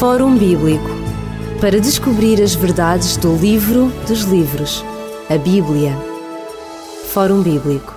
[0.00, 0.88] Fórum Bíblico
[1.60, 4.82] para descobrir as verdades do livro dos livros,
[5.28, 5.94] a Bíblia.
[7.12, 7.94] Fórum Bíblico.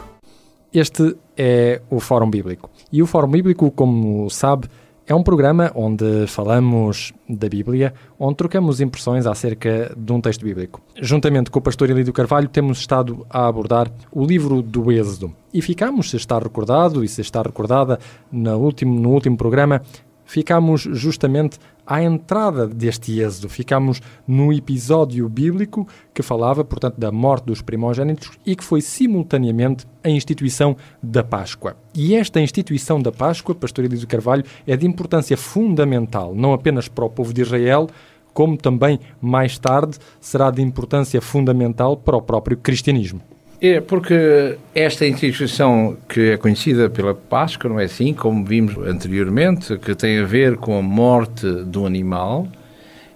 [0.73, 2.69] Este é o Fórum Bíblico.
[2.91, 4.67] E o Fórum Bíblico, como sabe,
[5.07, 10.81] é um programa onde falamos da Bíblia, onde trocamos impressões acerca de um texto bíblico.
[11.01, 15.33] Juntamente com o pastor Elídio Carvalho, temos estado a abordar o livro do Êxodo.
[15.53, 17.97] E ficamos, se está recordado e se está recordada,
[18.29, 19.81] no último, no último programa,
[20.25, 23.49] ficamos justamente à entrada deste êxodo.
[23.49, 29.85] Ficamos no episódio bíblico que falava, portanto, da morte dos primogênitos e que foi simultaneamente
[30.03, 31.75] a instituição da Páscoa.
[31.93, 37.05] E esta instituição da Páscoa, Pastor Elísio Carvalho, é de importância fundamental, não apenas para
[37.05, 37.87] o povo de Israel,
[38.33, 43.21] como também, mais tarde, será de importância fundamental para o próprio cristianismo.
[43.65, 49.77] É porque esta instituição que é conhecida pela Páscoa, não é assim, como vimos anteriormente,
[49.77, 52.45] que tem a ver com a morte do animal,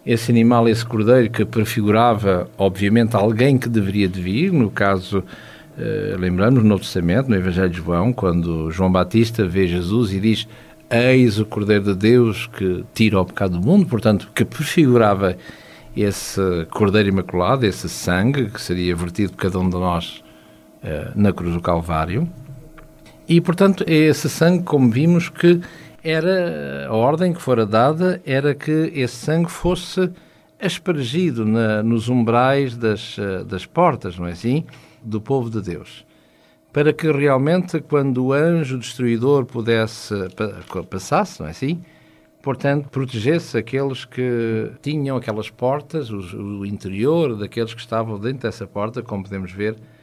[0.06, 5.22] esse animal, esse cordeiro que prefigurava, obviamente, alguém que deveria de vir, no caso,
[5.78, 10.20] eh, lembramos no Novo Testamento, no Evangelho de João, quando João Batista vê Jesus e
[10.22, 10.48] diz
[10.90, 15.36] Eis o Cordeiro de Deus que tira o pecado do mundo, portanto, que prefigurava
[15.94, 16.40] esse
[16.72, 20.26] Cordeiro Imaculado, esse sangue que seria vertido por cada um de nós
[21.16, 22.28] na cruz do Calvário.
[23.28, 25.60] E, portanto, é esse sangue, como vimos, que
[26.04, 30.10] era a ordem que fora dada era que esse sangue fosse
[30.60, 34.66] aspergido na, nos umbrais das, eh, das portas, não é assim?
[35.04, 36.06] Do povo de Deus.
[36.72, 40.14] Para que realmente, quando o anjo destruidor pudesse
[40.90, 41.82] passasse, não é assim?
[42.42, 48.66] Portanto, protegesse aqueles que tinham aquelas portas, o, o interior daqueles que estavam dentro dessa
[48.66, 49.97] porta, como podemos ver eh,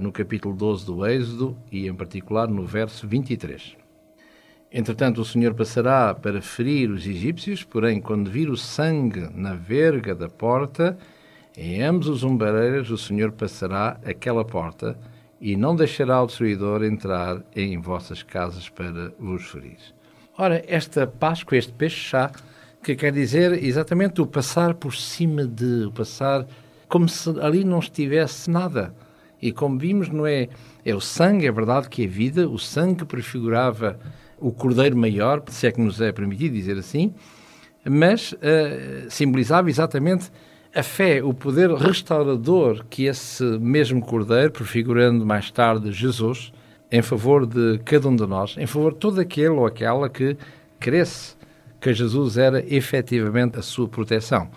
[0.00, 3.76] no capítulo 12 do Êxodo e, em particular, no verso 23.
[4.72, 10.14] Entretanto, o Senhor passará para ferir os egípcios, porém, quando vir o sangue na verga
[10.14, 10.98] da porta,
[11.56, 14.98] em ambos os umbareiros o Senhor passará aquela porta
[15.40, 19.78] e não deixará o destruidor entrar em vossas casas para vos ferir.
[20.36, 22.30] Ora, esta Páscoa, este peixe-chá,
[22.82, 26.46] que quer dizer exatamente o passar por cima de, o passar
[26.88, 28.94] como se ali não estivesse nada
[29.46, 30.48] e como vimos, não é,
[30.84, 33.98] é o sangue, é verdade que é vida, o sangue prefigurava
[34.38, 37.14] o cordeiro maior, se é que nos é permitido dizer assim,
[37.88, 40.32] mas uh, simbolizava exatamente
[40.74, 46.52] a fé, o poder restaurador que esse mesmo cordeiro, prefigurando mais tarde Jesus,
[46.90, 50.36] em favor de cada um de nós, em favor de todo aquele ou aquela que
[50.80, 51.36] cresce
[51.80, 54.48] que Jesus era efetivamente a sua proteção.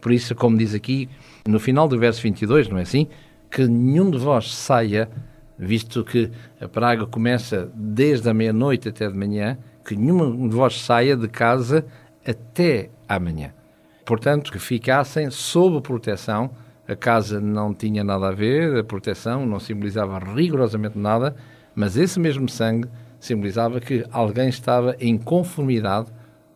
[0.00, 1.10] Por isso, como diz aqui,
[1.46, 3.06] no final do verso 22, não é assim?
[3.50, 5.10] Que nenhum de vós saia,
[5.58, 6.30] visto que
[6.60, 11.28] a praga começa desde a meia-noite até de manhã, que nenhum de vós saia de
[11.28, 11.84] casa
[12.26, 13.52] até amanhã.
[14.04, 16.50] Portanto, que ficassem sob proteção.
[16.88, 21.36] A casa não tinha nada a ver, a proteção não simbolizava rigorosamente nada,
[21.72, 22.88] mas esse mesmo sangue
[23.20, 26.08] simbolizava que alguém estava em conformidade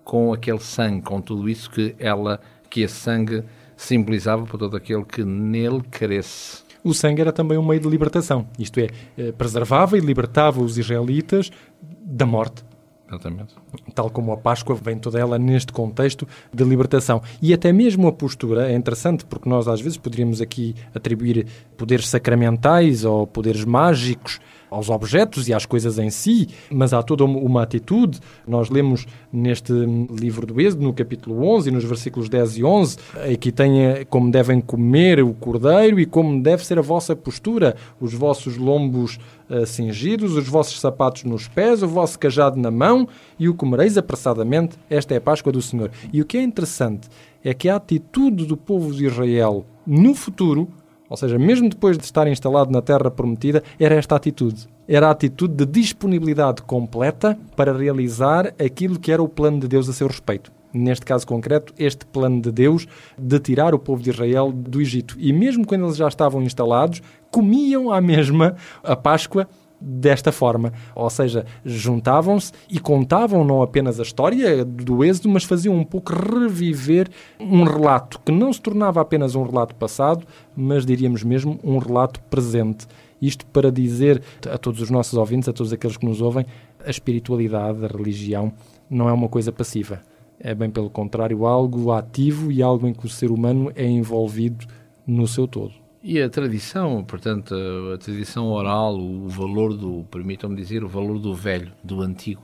[0.02, 3.44] com aquele sangue, com tudo isso que ela, que esse sangue
[3.76, 8.46] simbolizava para todo aquele que nele cresce o sangue era também um meio de libertação.
[8.58, 11.50] Isto é, eh, preservava e libertava os israelitas
[11.82, 12.62] da morte.
[13.08, 13.54] Exatamente.
[13.94, 17.22] Tal como a Páscoa vem toda ela neste contexto de libertação.
[17.40, 21.46] E até mesmo a postura é interessante, porque nós às vezes poderíamos aqui atribuir
[21.76, 24.40] poderes sacramentais ou poderes mágicos
[24.74, 28.18] aos objetos e às coisas em si, mas há toda uma atitude.
[28.46, 32.96] Nós lemos neste livro do Êxodo, no capítulo 11, nos versículos 10 e 11,
[33.32, 37.76] aqui tem eh, como devem comer o cordeiro e como deve ser a vossa postura,
[38.00, 39.18] os vossos lombos
[39.48, 43.08] uh, cingidos, os vossos sapatos nos pés, o vosso cajado na mão
[43.38, 44.76] e o comereis apressadamente.
[44.90, 45.90] Esta é a Páscoa do Senhor.
[46.12, 47.08] E o que é interessante
[47.44, 50.68] é que a atitude do povo de Israel no futuro
[51.14, 54.66] ou seja, mesmo depois de estar instalado na Terra Prometida, era esta atitude.
[54.88, 59.88] Era a atitude de disponibilidade completa para realizar aquilo que era o plano de Deus
[59.88, 60.50] a seu respeito.
[60.72, 65.14] Neste caso concreto, este plano de Deus de tirar o povo de Israel do Egito.
[65.20, 67.00] E mesmo quando eles já estavam instalados,
[67.30, 69.48] comiam à mesma a Páscoa
[69.84, 70.72] desta forma.
[70.94, 76.12] Ou seja, juntavam-se e contavam não apenas a história do êxodo, mas faziam um pouco
[76.12, 77.08] reviver
[77.38, 80.26] um relato que não se tornava apenas um relato passado,
[80.56, 82.86] mas diríamos mesmo um relato presente.
[83.20, 86.46] Isto para dizer a todos os nossos ouvintes, a todos aqueles que nos ouvem,
[86.84, 88.52] a espiritualidade, a religião,
[88.88, 90.02] não é uma coisa passiva.
[90.38, 94.66] É bem pelo contrário, algo ativo e algo em que o ser humano é envolvido
[95.06, 95.83] no seu todo.
[96.06, 97.54] E a tradição, portanto,
[97.94, 102.42] a tradição oral, o valor do, permitam-me dizer, o valor do velho, do antigo,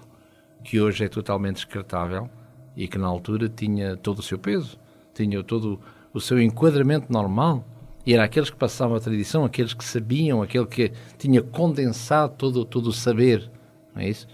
[0.65, 2.31] que hoje é totalmente descartável,
[2.75, 4.79] e que na altura tinha todo o seu peso,
[5.13, 5.79] tinha todo
[6.11, 7.63] o seu enquadramento normal.
[8.07, 12.65] E era aqueles que passavam a tradição, aqueles que sabiam, aquele que tinha condensado todo,
[12.65, 13.51] todo o saber,
[13.95, 14.27] não é isso?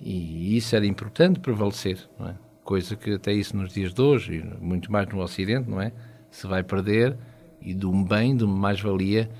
[0.00, 2.34] E isso era importante prevalecer, não é?
[2.64, 5.92] Coisa que até isso nos dias de hoje, muito mais no Ocidente, não é?
[6.32, 7.16] Se vai perder
[7.60, 9.30] e de um bem, de uma mais-valia,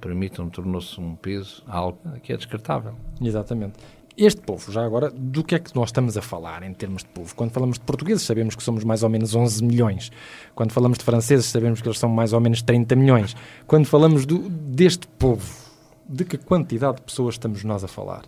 [0.00, 2.94] permitam, tornou-se um peso, algo que é descartável.
[3.20, 3.74] Exatamente.
[4.16, 7.08] Este povo, já agora, do que é que nós estamos a falar em termos de
[7.10, 7.32] povo?
[7.36, 10.10] Quando falamos de portugueses, sabemos que somos mais ou menos 11 milhões.
[10.56, 13.36] Quando falamos de franceses, sabemos que eles são mais ou menos 30 milhões.
[13.64, 15.46] Quando falamos do, deste povo,
[16.08, 18.22] de que quantidade de pessoas estamos nós a falar?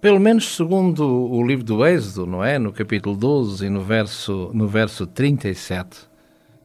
[0.00, 2.58] Pelo menos segundo o livro do Êxodo, não é?
[2.58, 6.08] No capítulo 12 e no verso, no verso 37.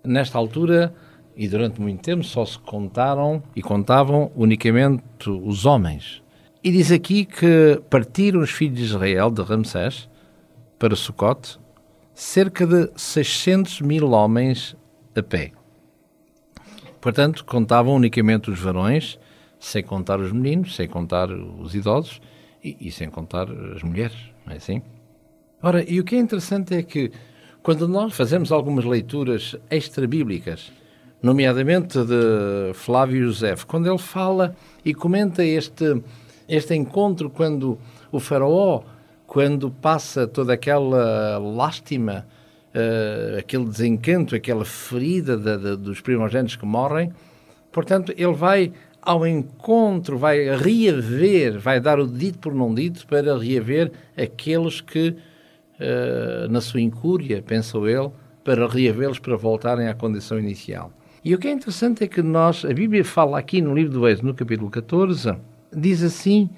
[0.06, 0.94] Nesta altura,
[1.39, 6.21] e durante muito tempo, só se contaram e contavam unicamente os homens
[6.62, 10.09] e diz aqui que partiram os filhos de Israel de Ramsés
[10.77, 11.57] para Sucote
[12.13, 14.75] cerca de 600 mil homens
[15.15, 15.53] a pé.
[17.00, 19.18] Portanto, contavam unicamente os varões,
[19.57, 22.19] sem contar os meninos, sem contar os idosos
[22.62, 24.81] e, e sem contar as mulheres, não é assim?
[25.63, 27.09] Ora, e o que é interessante é que
[27.63, 30.74] quando nós fazemos algumas leituras extra-bíblicas,
[31.21, 36.01] nomeadamente de Flávio José, quando ele fala e comenta este
[36.50, 37.77] este encontro quando
[38.12, 38.81] o faraó,
[39.27, 42.25] quando passa toda aquela lástima,
[42.74, 47.13] uh, aquele desencanto, aquela ferida de, de, dos primogênitos que morrem,
[47.72, 53.38] portanto, ele vai ao encontro, vai reaver, vai dar o dito por não dito para
[53.38, 58.10] reaver aqueles que, uh, na sua incúria, pensou ele,
[58.44, 60.92] para reavê-los para voltarem à condição inicial.
[61.24, 64.07] E o que é interessante é que nós, a Bíblia fala aqui no livro do
[64.07, 65.36] Êxodo, no capítulo 14,
[65.75, 66.50] diz assim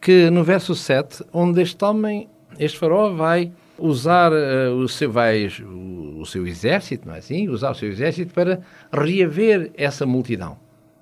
[0.00, 2.28] que no verso 7, onde este homem,
[2.58, 7.48] este faraó vai usar uh, o, seu, vai, o, o, seu exército, não é assim?
[7.48, 8.60] Usar o seu exército para
[8.92, 10.58] reaver essa multidão.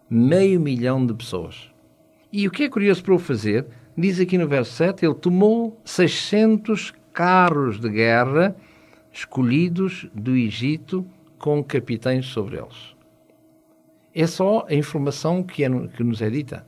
[0.09, 1.69] Meio milhão de pessoas.
[2.33, 3.67] E o que é curioso para o fazer,
[3.99, 8.55] diz aqui no verso 7, ele tomou 600 carros de guerra
[9.13, 11.05] escolhidos do Egito
[11.39, 13.00] com capitães sobre eles.
[14.15, 16.67] É só a informação que, é, que nos é dita.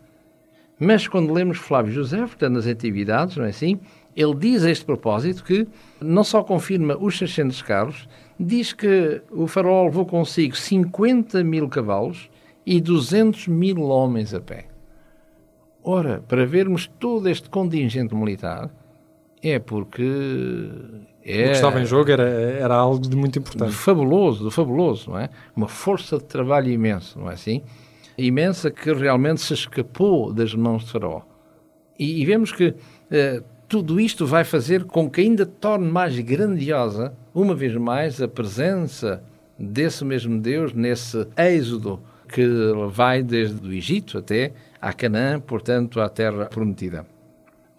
[0.79, 3.79] Mas quando lemos Flávio José, portanto, nas atividades, não é assim?
[4.17, 5.67] Ele diz a este propósito que
[6.01, 8.09] não só confirma os 600 carros,
[8.39, 12.29] diz que o farol levou consigo 50 mil cavalos
[12.67, 14.67] e 200 mil homens a pé.
[15.83, 18.71] Ora, para vermos todo este contingente militar,
[19.43, 20.71] é porque
[21.25, 23.71] é, o que estava em jogo era, era algo de muito importante.
[23.71, 25.29] De fabuloso, de fabuloso, não é?
[25.55, 27.63] Uma força de trabalho imenso, não é assim?
[28.17, 31.23] imensa que realmente se escapou das mãos de Faraó.
[31.99, 37.15] E, e vemos que uh, tudo isto vai fazer com que ainda torne mais grandiosa,
[37.35, 39.23] uma vez mais, a presença
[39.59, 42.47] desse mesmo Deus nesse êxodo que
[42.91, 47.07] vai desde o Egito até a Canaã, portanto, à terra prometida.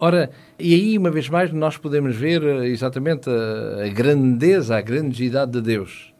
[0.05, 4.81] Ora, e aí, uma vez mais, nós podemos ver eh, exatamente a, a grandeza, a
[4.81, 6.13] grandiosidade de Deus.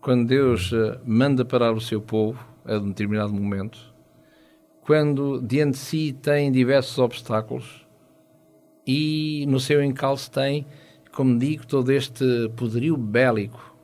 [0.00, 3.78] Quando Deus uh, manda parar o seu povo, a um determinado momento,
[4.80, 7.86] quando diante de si tem diversos obstáculos
[8.84, 10.66] e no seu encalço tem,
[11.12, 13.76] como digo, todo este poderio bélico,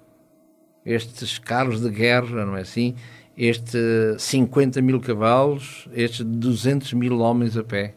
[0.85, 2.97] estes carros de guerra, não é assim?
[3.37, 3.79] Este
[4.19, 7.95] 50 mil cavalos, estes 200 mil homens a pé.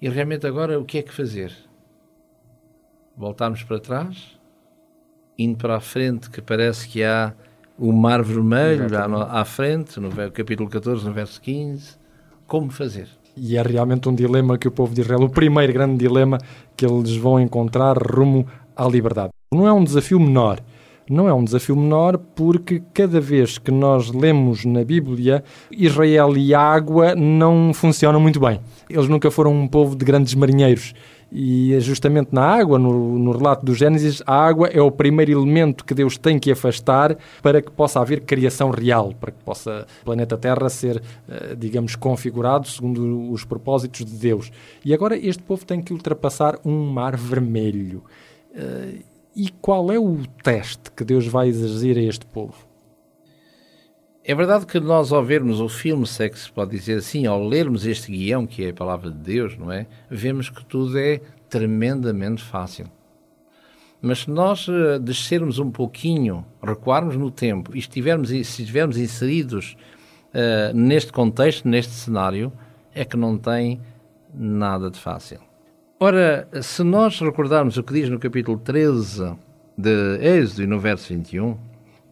[0.00, 1.52] E realmente agora o que é que fazer?
[3.14, 4.38] Voltarmos para trás?
[5.38, 7.34] Indo para a frente, que parece que há
[7.78, 11.98] o Mar Vermelho à, à frente, no capítulo 14, no verso 15.
[12.46, 13.08] Como fazer?
[13.36, 16.38] E é realmente um dilema que o povo de Israel, o primeiro grande dilema
[16.74, 19.30] que eles vão encontrar rumo à liberdade.
[19.52, 20.60] Não é um desafio menor.
[21.10, 26.54] Não é um desafio menor porque cada vez que nós lemos na Bíblia, Israel e
[26.54, 28.60] água não funcionam muito bem.
[28.88, 30.94] Eles nunca foram um povo de grandes marinheiros
[31.32, 35.32] e é justamente na água, no, no, relato do Gênesis, a água é o primeiro
[35.32, 39.88] elemento que Deus tem que afastar para que possa haver criação real, para que possa
[40.02, 44.50] o planeta Terra ser, eh, digamos, configurado segundo os propósitos de Deus.
[44.84, 48.04] E agora este povo tem que ultrapassar um mar vermelho.
[49.36, 52.54] Eh, e qual é o teste que Deus vai exercer a este povo?
[54.22, 57.26] É verdade que nós, ao vermos o filme, se é que se pode dizer assim,
[57.26, 59.86] ao lermos este guião, que é a palavra de Deus, não é?
[60.10, 62.86] Vemos que tudo é tremendamente fácil.
[64.00, 69.76] Mas se nós uh, descermos um pouquinho, recuarmos no tempo e estivermos, se estivermos inseridos
[70.28, 72.52] uh, neste contexto, neste cenário,
[72.94, 73.80] é que não tem
[74.32, 75.49] nada de fácil.
[76.02, 79.36] Ora, se nós recordarmos o que diz no capítulo 13
[79.76, 81.58] de Êxodo e no verso 21,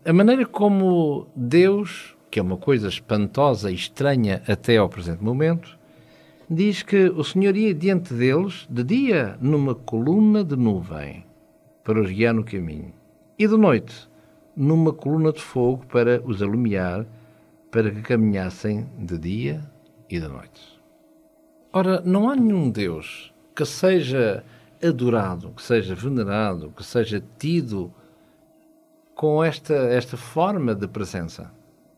[0.04, 5.78] a maneira como Deus, que é uma coisa espantosa e estranha até ao presente momento,
[6.50, 11.24] diz que o Senhor ia diante deles de dia numa coluna de nuvem
[11.82, 12.92] para os guiar no caminho
[13.38, 14.06] e de noite
[14.54, 17.06] numa coluna de fogo para os alumiar
[17.70, 19.62] para que caminhassem de dia
[20.10, 20.78] e de noite.
[21.72, 24.44] Ora, não há nenhum Deus que seja
[24.80, 27.92] adorado, que seja venerado, que seja tido
[29.16, 31.50] com esta, esta forma de presença.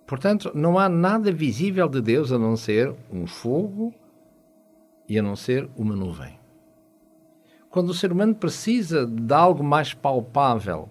[0.07, 3.93] Portanto, não há nada visível de Deus a não ser um fogo
[5.07, 6.39] e a não ser uma nuvem.
[7.69, 10.89] Quando o ser humano precisa de algo mais palpável,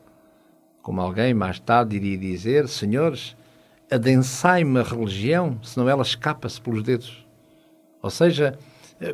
[0.83, 3.35] como alguém mais tarde iria dizer, senhores,
[3.89, 7.25] adensai-me a religião, senão ela escapa-se pelos dedos.
[8.03, 8.55] Ou seja,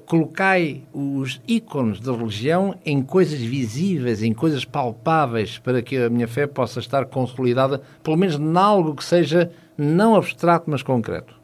[0.05, 6.27] colocai os ícones da religião em coisas visíveis, em coisas palpáveis, para que a minha
[6.27, 11.35] fé possa estar consolidada, pelo menos em algo que seja não abstrato, mas concreto.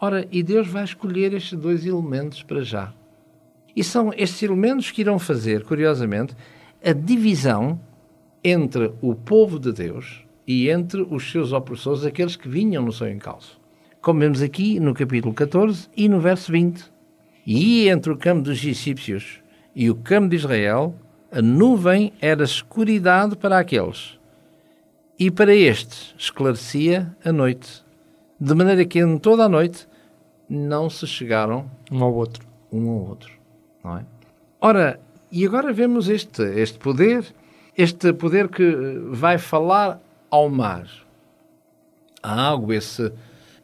[0.00, 2.92] Ora, e Deus vai escolher estes dois elementos para já.
[3.74, 6.34] E são estes elementos que irão fazer, curiosamente,
[6.84, 7.80] a divisão
[8.42, 13.08] entre o povo de Deus e entre os seus opressores, aqueles que vinham no seu
[13.08, 13.60] encalço.
[14.00, 16.95] Como vemos aqui no capítulo 14 e no verso 20.
[17.46, 19.40] E entre o campo dos egípcios
[19.74, 20.94] e o campo de Israel,
[21.30, 24.18] a nuvem era escuridade para aqueles,
[25.18, 27.84] e para estes esclarecia a noite
[28.38, 29.88] de maneira que em toda a noite
[30.48, 32.46] não se chegaram um ao outro.
[32.70, 33.32] Um ao outro,
[33.82, 34.04] não é?
[34.60, 35.00] Ora,
[35.30, 37.24] e agora vemos este, este poder,
[37.76, 40.00] este poder que vai falar
[40.30, 40.86] ao mar.
[42.22, 43.12] A água, esse,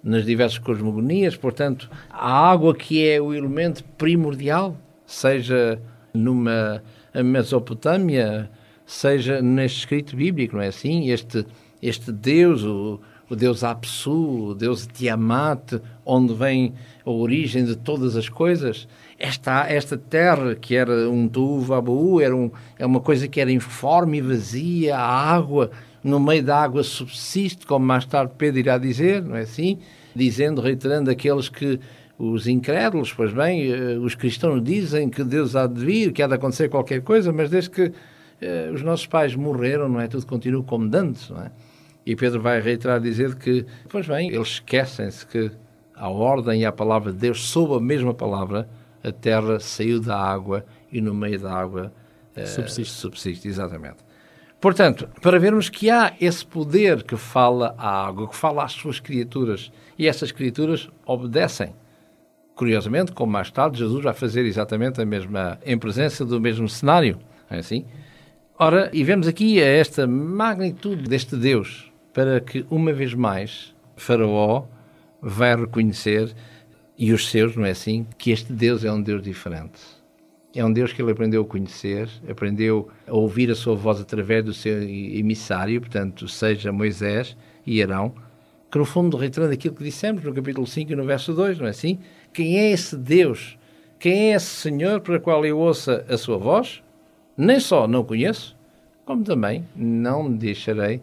[0.02, 5.80] nas diversas cosmogonias, portanto, a água que é o elemento primordial, seja
[6.12, 6.82] numa
[7.14, 8.50] Mesopotâmia,
[8.86, 11.10] seja neste escrito bíblico, não é assim?
[11.10, 11.46] Este,
[11.80, 18.16] este Deus, o, o deus Apsu, o deus Tiamat, onde vem a origem de todas
[18.16, 18.88] as coisas.
[19.18, 24.18] Esta, esta terra, que era um Tuvabu, era um, é uma coisa que era informe
[24.18, 25.70] e vazia, a água,
[26.02, 29.78] no meio da água subsiste, como mais tarde Pedro irá dizer, não é assim?
[30.14, 31.78] Dizendo, reiterando aqueles que
[32.18, 36.26] os incrédulos, pois bem, eh, os cristãos dizem que Deus há de vir, que há
[36.26, 37.92] de acontecer qualquer coisa, mas desde que
[38.40, 40.06] eh, os nossos pais morreram, não é?
[40.06, 41.50] Tudo continua como dantes, não é?
[42.04, 45.50] E Pedro vai reiterar dizer que, pois bem, eles esquecem-se que
[45.94, 48.68] a ordem e a palavra de Deus, sob a mesma palavra,
[49.04, 51.92] a terra saiu da água e no meio da água
[52.36, 52.94] uh, subsiste.
[52.94, 53.48] subsiste.
[53.48, 53.98] Exatamente.
[54.62, 59.00] Portanto, para vermos que há esse poder que fala à água, que fala às suas
[59.00, 61.74] criaturas, e essas criaturas obedecem.
[62.54, 67.18] Curiosamente, como mais tarde Jesus vai fazer exatamente a mesma, em presença do mesmo cenário,
[67.50, 67.84] é assim?
[68.56, 74.66] Ora, e vemos aqui esta magnitude deste Deus, para que, uma vez mais, Faraó
[75.20, 76.32] vai reconhecer,
[76.96, 79.80] e os seus, não é assim, que este Deus é um Deus diferente.
[80.54, 84.44] É um Deus que ele aprendeu a conhecer, aprendeu a ouvir a sua voz através
[84.44, 88.12] do seu emissário, portanto, seja Moisés e Arão,
[88.70, 91.66] que no fundo, reiterando aquilo que dissemos no capítulo 5 e no verso 2, não
[91.66, 91.98] é assim?
[92.32, 93.58] Quem é esse Deus?
[93.98, 96.82] Quem é esse Senhor para o qual eu ouça a sua voz?
[97.36, 98.56] Nem só não conheço,
[99.04, 101.00] como também não deixarei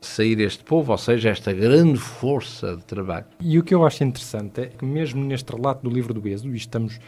[0.00, 3.24] sair este povo, ou seja, esta grande força de trabalho.
[3.40, 6.52] E o que eu acho interessante é que mesmo neste relato do livro do Êxodo,
[6.52, 7.00] e estamos,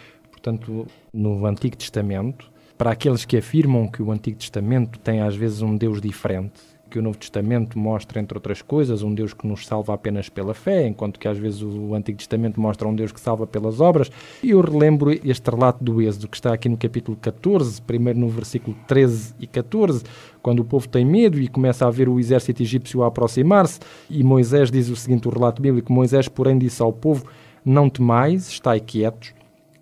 [0.47, 2.49] portanto, no Antigo Testamento,
[2.79, 7.01] para aqueles que afirmam que o Antigo Testamento tem às vezes um Deus diferente, que
[7.01, 10.87] o Novo Testamento mostra, entre outras coisas, um Deus que nos salva apenas pela fé,
[10.87, 14.09] enquanto que às vezes o Antigo Testamento mostra um Deus que salva pelas obras.
[14.43, 18.77] Eu relembro este relato do Êxodo, que está aqui no capítulo 14, primeiro no versículo
[18.87, 20.05] 13 e 14,
[20.41, 24.23] quando o povo tem medo e começa a ver o exército egípcio a aproximar-se, e
[24.23, 27.25] Moisés diz o seguinte, o relato bíblico, Moisés, porém, disse ao povo,
[27.65, 29.35] não temais, estai quietos,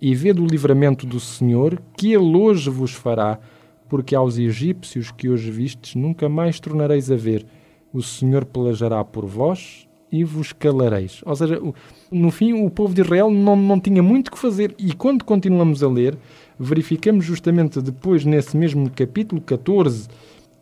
[0.05, 3.39] e vede o livramento do Senhor, que Ele hoje vos fará,
[3.89, 7.47] porque aos egípcios que hoje vistes nunca mais tornareis a ver.
[7.91, 11.23] O Senhor pelejará por vós e vos calareis.
[11.25, 11.59] Ou seja,
[12.13, 14.75] no fim, o povo de Israel não, não tinha muito que fazer.
[14.79, 16.19] E quando continuamos a ler,
[16.59, 20.07] verificamos justamente depois, nesse mesmo capítulo 14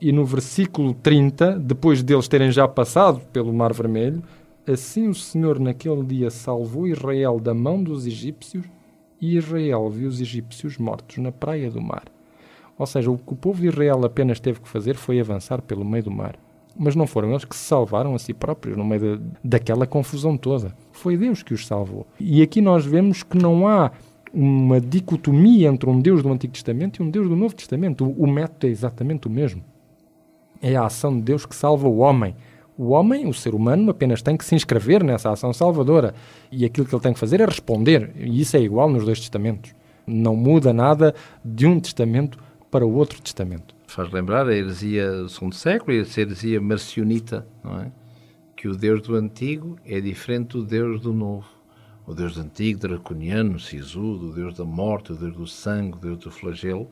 [0.01, 4.23] e no versículo 30, depois deles terem já passado pelo Mar Vermelho,
[4.65, 8.65] assim o Senhor naquele dia salvou Israel da mão dos egípcios
[9.23, 12.07] e Israel viu os egípcios mortos na praia do mar.
[12.77, 15.85] Ou seja, o que o povo de Israel apenas teve que fazer foi avançar pelo
[15.85, 16.37] meio do mar.
[16.77, 20.37] Mas não foram eles que se salvaram a si próprios no meio de, daquela confusão
[20.37, 20.75] toda.
[20.91, 22.05] Foi Deus que os salvou.
[22.19, 23.93] E aqui nós vemos que não há
[24.35, 28.05] uma dicotomia entre um Deus do Antigo Testamento e um Deus do Novo Testamento.
[28.05, 29.63] O, o método é exatamente o mesmo.
[30.61, 32.35] é a ação de Deus que salva o homem.
[32.77, 36.15] O homem, o ser humano, apenas tem que se inscrever nessa ação salvadora
[36.51, 38.13] e aquilo que ele tem que fazer é responder.
[38.17, 39.75] E isso é igual nos dois testamentos.
[40.07, 41.15] Não muda nada
[41.45, 42.39] de um testamento
[42.71, 43.75] para o outro testamento.
[43.87, 47.93] Faz lembrar a heresia do segundo século e a heresia marcionita, não é?
[48.57, 51.47] Que o Deus do antigo é diferente do Deus do novo.
[52.07, 56.01] O Deus do antigo, draconiano, sisudo, o Deus da morte, o Deus do sangue, o
[56.01, 56.89] Deus do flagelo.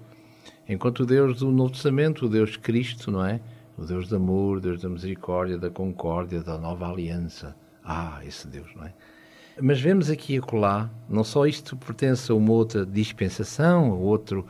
[0.69, 3.41] Enquanto o Deus do Novo Testamento, o Deus Cristo, não é?
[3.81, 7.57] O Deus do amor, Deus da misericórdia, da concórdia, da nova aliança.
[7.83, 8.93] Ah, esse Deus, não é?
[9.59, 14.47] Mas vemos aqui e acolá, não só isto pertence a uma outra dispensação, a outro,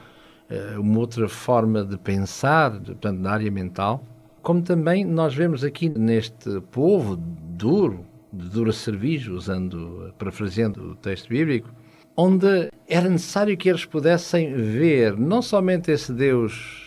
[0.48, 4.04] eh, uma outra forma de pensar, portanto, na área mental,
[4.42, 11.28] como também nós vemos aqui neste povo duro, de dura serviço, usando, parafraseando o texto
[11.28, 11.72] bíblico,
[12.16, 16.79] onde era necessário que eles pudessem ver não somente esse Deus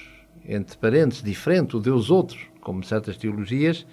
[0.48, 3.86] entre parentes, diferente, o Deus outro, como certas teologias,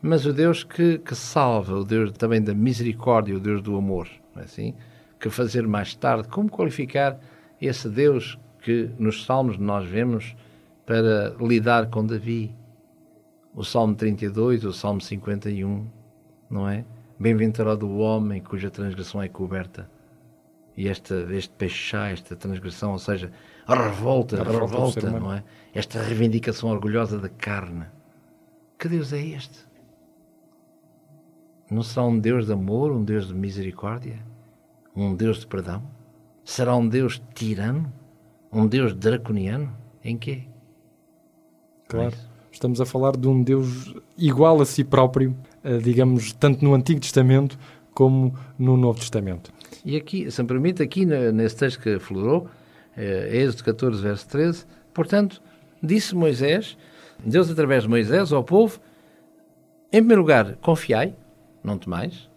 [0.00, 4.08] mas o Deus que, que salva, o Deus também da misericórdia, o Deus do amor,
[4.36, 4.74] é assim?
[5.18, 7.18] Que fazer mais tarde, como qualificar
[7.60, 10.36] esse Deus que nos Salmos nós vemos
[10.84, 12.54] para lidar com Davi?
[13.54, 15.86] O Salmo 32, o Salmo 51,
[16.50, 16.84] não é?
[17.18, 19.88] Bem-aventurado o homem cuja transgressão é coberta.
[20.76, 23.32] E esta, este pechá, esta transgressão, ou seja,
[23.66, 25.42] a revolta, a revolta, revolta não é?
[25.74, 27.86] Esta reivindicação orgulhosa da carne.
[28.78, 29.66] Que Deus é este?
[31.70, 34.18] Não será um Deus de amor, um Deus de misericórdia?
[34.94, 35.82] Um Deus de perdão?
[36.44, 37.92] Será um Deus tirano?
[38.52, 39.74] Um Deus draconiano?
[40.04, 40.44] Em quê?
[41.88, 42.14] Claro.
[42.14, 46.74] É Estamos a falar de um Deus igual a si próprio, eh, digamos, tanto no
[46.74, 47.58] Antigo Testamento
[47.92, 49.52] como no Novo Testamento.
[49.84, 52.48] E aqui, se me permite, aqui nesse texto que aflorou,
[52.96, 55.42] é, Êxodo 14, verso 13, portanto,
[55.82, 56.76] disse Moisés,
[57.24, 58.80] Deus através de Moisés ao povo,
[59.92, 61.14] em primeiro lugar, confiai,
[61.62, 62.28] não temais.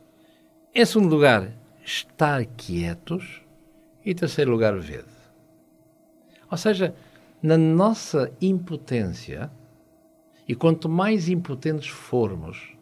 [0.73, 1.51] Em segundo lugar,
[1.83, 3.41] estar quietos.
[4.05, 5.03] E em terceiro lugar, vede.
[6.49, 6.95] Ou seja,
[7.41, 9.51] na nossa impotência,
[10.47, 12.75] e quanto mais impotentes formos,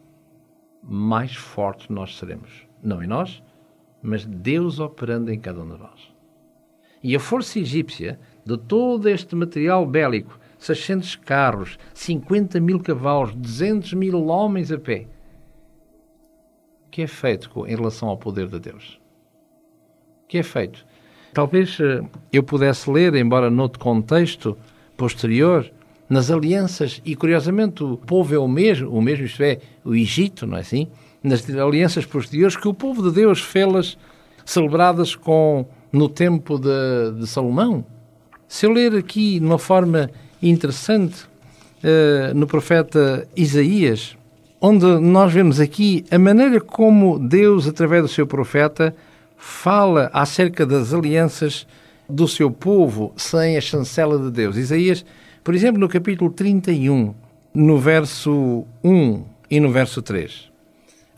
[0.82, 2.66] mais fortes nós seremos.
[2.82, 3.42] Não em nós,
[4.02, 6.12] mas Deus operando em cada um de nós.
[7.02, 13.92] E a força egípcia de todo este material bélico, 600 carros, 50 mil cavalos, 200
[13.94, 15.06] mil homens a pé,
[16.90, 19.00] que é feito em relação ao poder de Deus?
[20.24, 20.84] O que é feito?
[21.32, 24.58] Talvez eh, eu pudesse ler, embora noutro contexto
[24.96, 25.70] posterior,
[26.08, 30.46] nas alianças, e curiosamente o povo é o mesmo, o mesmo isto é, o Egito,
[30.46, 30.88] não é assim?
[31.22, 33.98] Nas alianças posteriores, que o povo de Deus fê-las
[34.44, 37.84] celebradas com, no tempo de, de Salomão.
[38.46, 40.10] Se eu ler aqui de uma forma
[40.42, 41.24] interessante,
[41.82, 44.16] uh, no profeta Isaías,
[44.60, 48.94] onde nós vemos aqui a maneira como Deus, através do seu profeta,
[49.36, 51.66] fala acerca das alianças
[52.08, 54.56] do seu povo sem a chancela de Deus.
[54.56, 55.04] Isaías
[55.48, 57.14] por exemplo, no capítulo 31,
[57.54, 60.47] no verso 1 e no verso 3.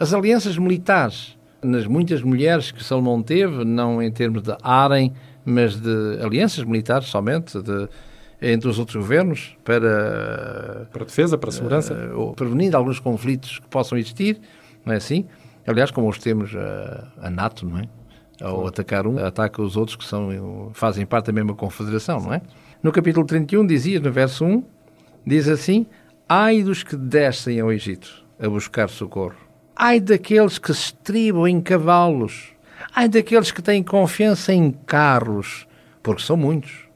[0.00, 5.12] As alianças militares nas muitas mulheres que Salomão teve, não em termos de harem,
[5.44, 7.86] mas de alianças militares somente, de,
[8.40, 10.88] entre os outros governos, para...
[10.90, 11.94] Para a defesa, para a segurança.
[12.16, 14.40] Uh, prevenindo alguns conflitos que possam existir,
[14.86, 15.26] não é assim?
[15.66, 17.82] Aliás, como os temos a, a NATO, não é?
[18.40, 22.40] Ao atacar um, ataca os outros que são, fazem parte da mesma confederação, não é?
[22.82, 24.64] No capítulo 31 dizia, no verso 1,
[25.26, 25.84] diz assim:
[26.26, 29.49] Ai dos que descem ao Egito a buscar socorro.
[29.74, 32.52] Ai daqueles que se estribam em cavalos.
[32.94, 35.66] Ai daqueles que têm confiança em carros,
[36.02, 36.88] porque são muitos.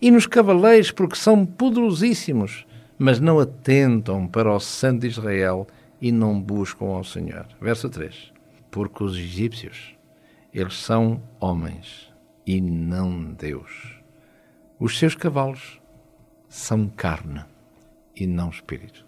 [0.00, 2.66] E nos cavaleiros, porque são poderosíssimos,
[2.98, 5.66] mas não atentam para o Santo de Israel
[6.00, 7.46] e não buscam ao Senhor.
[7.60, 8.32] Verso 3.
[8.70, 9.94] Porque os egípcios,
[10.54, 12.10] eles são homens
[12.46, 14.00] e não Deus
[14.80, 15.78] os seus cavalos
[16.48, 17.44] são carne
[18.16, 19.06] e não espírito.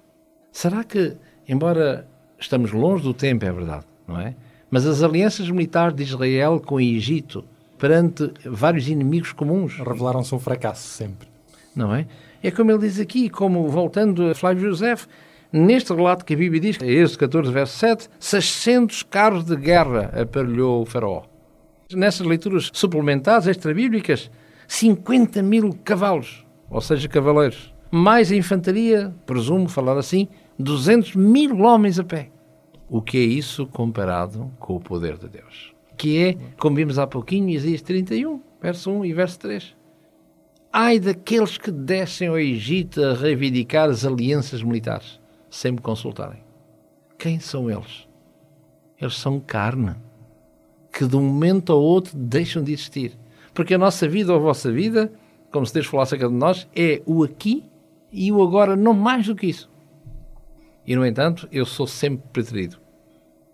[0.52, 1.16] Será que,
[1.48, 2.06] embora
[2.44, 4.34] estamos longe do tempo, é verdade, não é?
[4.70, 7.44] Mas as alianças militares de Israel com o Egito
[7.78, 11.28] perante vários inimigos comuns revelaram-se um fracasso sempre.
[11.74, 12.06] Não é?
[12.42, 14.94] É como ele diz aqui, como voltando a Flávio José,
[15.52, 20.82] neste relato que a Bíblia diz, Êxodo 14, verso 7, 600 carros de guerra aparelhou
[20.82, 21.22] o faraó.
[21.92, 24.30] Nessas leituras suplementares extra-bíblicas,
[24.66, 27.72] 50 mil cavalos, ou seja, cavaleiros.
[27.90, 30.28] Mais a infantaria, presumo falar assim,
[30.62, 32.30] 200 mil homens a pé.
[32.88, 35.74] O que é isso comparado com o poder de Deus?
[35.96, 39.76] Que é, como vimos há pouquinho, Isaías 31, verso 1 e verso 3.
[40.72, 45.20] Ai daqueles que descem ao Egito a reivindicar as alianças militares,
[45.50, 46.42] sem me consultarem.
[47.18, 48.08] Quem são eles?
[49.00, 49.94] Eles são carne,
[50.92, 53.18] que de um momento ao outro deixam de existir.
[53.52, 55.12] Porque a nossa vida ou a vossa vida,
[55.50, 57.64] como se Deus falasse acerca de nós, é o aqui
[58.10, 59.71] e o agora, não mais do que isso.
[60.86, 62.78] E, no entanto, eu sou sempre preterido.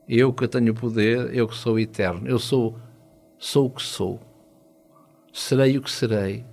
[0.09, 2.79] Eu que tenho poder, eu que sou eterno, eu sou,
[3.39, 4.21] sou o que sou.
[5.33, 6.47] Serei o que serei.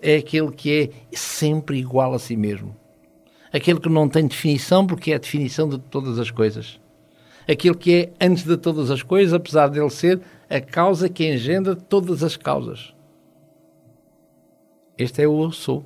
[0.00, 2.74] É aquele que é sempre igual a si mesmo.
[3.52, 6.80] Aquele que não tem definição porque é a definição de todas as coisas.
[7.46, 11.76] Aquele que é antes de todas as coisas, apesar dele ser a causa que engendra
[11.76, 12.94] todas as causas.
[14.96, 15.84] Este é o eu sou.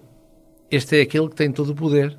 [0.70, 2.16] Este é aquele que tem todo o poder.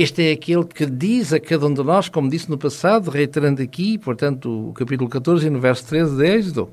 [0.00, 3.60] Este é aquele que diz a cada um de nós, como disse no passado, reiterando
[3.60, 6.70] aqui, portanto, o capítulo 14 e no verso 13 de Êxodo: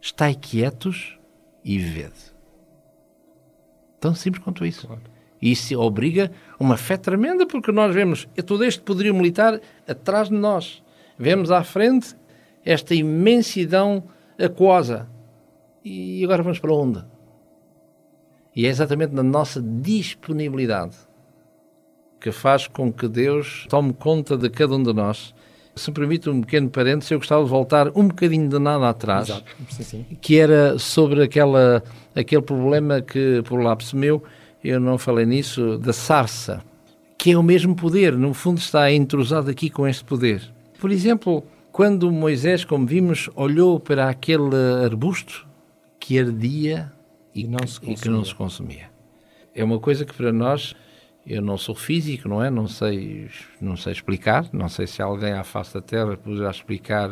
[0.00, 1.18] Estai quietos
[1.64, 2.32] e vede.
[3.98, 4.86] Tão simples quanto isso.
[4.86, 5.02] Claro.
[5.40, 10.36] E isso obriga uma fé tremenda, porque nós vemos todo este poderio militar atrás de
[10.36, 10.84] nós.
[11.18, 12.14] Vemos à frente
[12.64, 14.04] esta imensidão
[14.38, 15.08] aquosa.
[15.84, 17.04] E agora vamos para onde?
[18.54, 21.10] E é exatamente na nossa disponibilidade
[22.22, 25.34] que faz com que Deus tome conta de cada um de nós.
[25.74, 29.82] Se permite um pequeno parênteses, eu gostava de voltar um bocadinho de nada atrás, sim,
[29.82, 30.06] sim.
[30.20, 31.82] que era sobre aquela,
[32.14, 34.22] aquele problema que, por lapso meu,
[34.62, 36.62] eu não falei nisso, da sarça,
[37.18, 40.42] que é o mesmo poder, no fundo está entrosado aqui com este poder.
[40.78, 44.54] Por exemplo, quando Moisés, como vimos, olhou para aquele
[44.84, 45.46] arbusto
[45.98, 46.92] que ardia
[47.34, 48.90] e, não e que não se consumia.
[49.54, 50.76] É uma coisa que para nós
[51.26, 52.50] eu não sou físico, não é?
[52.50, 53.28] Não sei,
[53.60, 54.48] não sei explicar.
[54.52, 57.10] Não sei se alguém à face da Terra poderá explicar.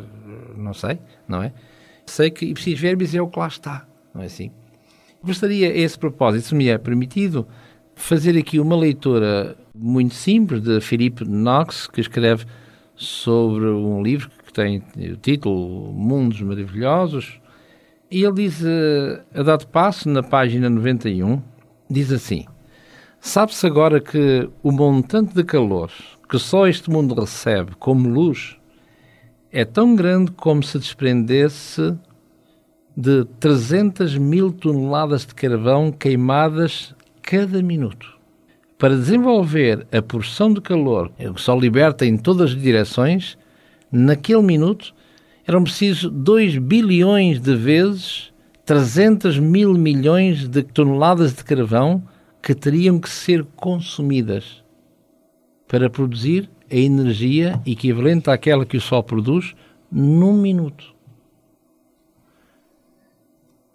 [0.56, 1.52] Não sei, não é?
[2.06, 4.50] Sei que Ipsis Verbis é o que lá está, não é assim?
[5.22, 7.46] Gostaria, a esse propósito, se me é permitido,
[7.94, 12.46] fazer aqui uma leitura muito simples de Philip Knox, que escreve
[12.96, 17.40] sobre um livro que tem o título Mundos Maravilhosos.
[18.10, 21.40] E ele diz, eh, a dado passo, na página 91,
[21.88, 22.46] diz assim.
[23.20, 25.92] Sabe-se agora que o montante de calor
[26.28, 28.56] que só este mundo recebe como luz
[29.52, 31.94] é tão grande como se desprendesse
[32.96, 38.18] de 300 mil toneladas de carvão queimadas cada minuto.
[38.78, 43.36] Para desenvolver a porção de calor que só liberta em todas as direções,
[43.92, 44.94] naquele minuto
[45.46, 48.32] eram precisos 2 bilhões de vezes
[48.64, 52.02] 300 mil milhões de toneladas de carvão
[52.42, 54.64] que teriam que ser consumidas
[55.68, 59.54] para produzir a energia equivalente àquela que o Sol produz
[59.90, 60.94] num minuto.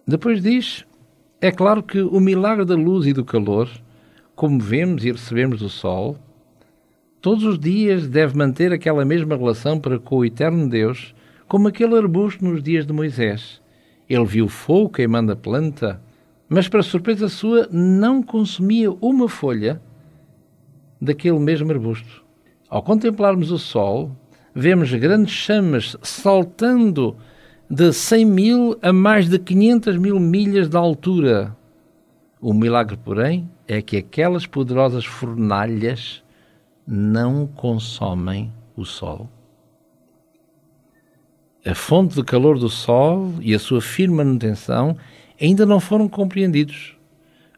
[0.08, 0.86] Depois diz:
[1.42, 3.70] é claro que o milagre da luz e do calor,
[4.36, 6.18] como vemos e recebemos do Sol,
[7.22, 11.14] todos os dias deve manter aquela mesma relação para com o eterno Deus,
[11.48, 13.62] como aquele arbusto nos dias de Moisés.
[14.08, 16.02] Ele viu fogo queimando a planta,
[16.56, 19.82] mas para surpresa sua não consumia uma folha
[21.02, 22.24] daquele mesmo arbusto.
[22.70, 24.16] Ao contemplarmos o sol,
[24.54, 27.18] vemos grandes chamas saltando
[27.70, 31.54] de 100 mil a mais de 500 mil milhas de altura.
[32.40, 36.24] O milagre, porém, é que aquelas poderosas fornalhas
[36.88, 39.30] não consomem o sol.
[41.66, 44.96] A fonte de calor do sol e a sua firme manutenção
[45.40, 46.96] ainda não foram compreendidos.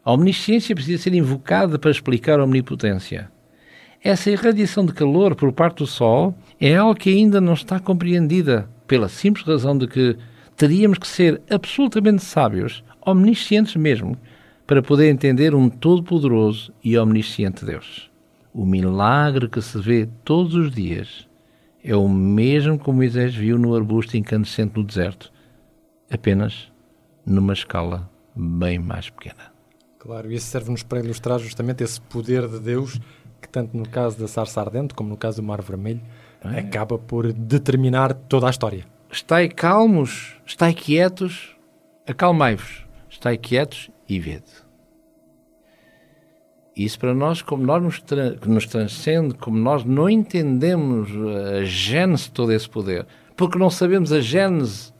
[0.03, 3.29] A omnisciência precisa ser invocada para explicar a omnipotência.
[4.03, 8.69] Essa irradiação de calor por parte do Sol é algo que ainda não está compreendida,
[8.87, 10.15] pela simples razão de que
[10.55, 14.17] teríamos que ser absolutamente sábios, omniscientes mesmo,
[14.65, 18.09] para poder entender um todo-poderoso e omnisciente Deus.
[18.53, 21.27] O milagre que se vê todos os dias
[21.83, 25.31] é o mesmo que Moisés viu no arbusto incandescente no deserto,
[26.09, 26.71] apenas
[27.27, 29.51] numa escala bem mais pequena.
[29.99, 32.97] Claro, e isso serve-nos para ilustrar justamente esse poder de Deus
[33.41, 36.01] que, tanto no caso da sarça ardente como no caso do Mar Vermelho,
[36.41, 36.59] é.
[36.59, 38.85] acaba por determinar toda a história.
[39.11, 41.55] Estai calmos, estai quietos,
[42.07, 44.65] acalmai-vos, estai quietos e vede.
[46.75, 51.09] Isso para nós, como nós nos, tra nos transcende, como nós não entendemos
[51.55, 54.93] a gênese de todo esse poder, porque não sabemos a gênese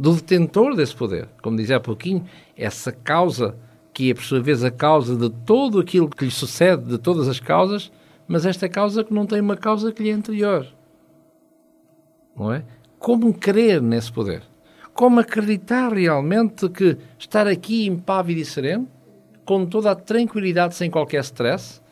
[0.00, 1.28] do detentor desse poder.
[1.42, 2.24] Como dizia há pouquinho,
[2.56, 3.54] essa causa
[3.92, 7.28] que é, por sua vez, a causa de tudo aquilo que lhe sucede, de todas
[7.28, 7.92] as causas,
[8.26, 10.66] mas esta causa que não tem uma causa que lhe é anterior.
[12.34, 12.64] Não é?
[12.98, 14.42] Como crer nesse poder?
[14.94, 18.88] Como acreditar realmente que estar aqui impávido e sereno,
[19.44, 21.82] com toda a tranquilidade, sem qualquer stress,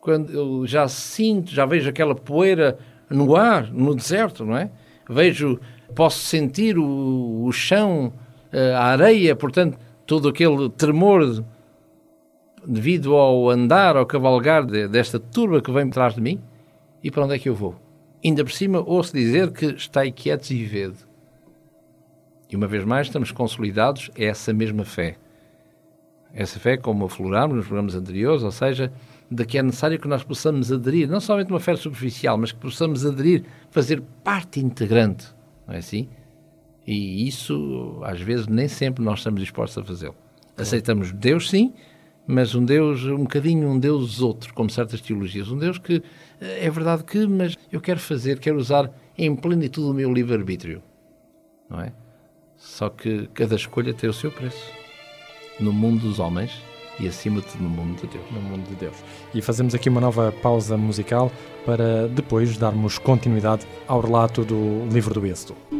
[0.00, 2.78] quando eu já sinto, já vejo aquela poeira
[3.10, 4.70] no ar, no deserto, não é?
[5.06, 5.60] Vejo,
[5.94, 8.12] posso sentir o, o chão,
[8.52, 11.44] eh, a areia, portanto, todo aquele tremor
[12.66, 16.40] devido ao andar, ao cavalgar de, desta turba que vem atrás de mim.
[17.02, 17.74] E para onde é que eu vou?
[18.24, 20.96] Ainda por cima, ouço dizer que estai quietos e vede.
[22.50, 25.16] E uma vez mais, estamos consolidados é essa mesma fé.
[26.34, 28.92] Essa fé, como aflorámos nos programas anteriores, ou seja,
[29.30, 32.58] de que é necessário que nós possamos aderir, não somente uma fé superficial, mas que
[32.58, 35.34] possamos aderir, fazer parte integrante,
[35.70, 36.08] não é assim?
[36.84, 40.16] E isso, às vezes, nem sempre nós estamos dispostos a fazê-lo.
[40.56, 41.72] Aceitamos Deus, sim,
[42.26, 45.48] mas um Deus, um bocadinho um Deus outro, como certas teologias.
[45.48, 46.02] Um Deus que,
[46.40, 50.82] eh, é verdade que, mas eu quero fazer, quero usar em plenitude o meu livre-arbítrio,
[51.68, 51.92] não é?
[52.56, 54.72] Só que cada escolha tem o seu preço.
[55.60, 56.50] No mundo dos homens,
[57.00, 58.24] e acima de tudo no mundo de Deus.
[58.30, 58.96] No mundo de Deus.
[59.34, 61.32] E fazemos aqui uma nova pausa musical
[61.64, 65.79] para depois darmos continuidade ao relato do livro do Êxodo.